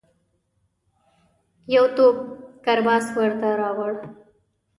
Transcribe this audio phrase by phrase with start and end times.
[1.75, 2.15] یو توپ
[2.65, 3.93] کرباس ورته راووړ.